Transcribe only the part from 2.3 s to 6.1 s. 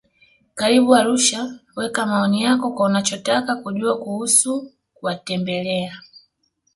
yako kwa unachotaka kujua kuusu kuwatembelea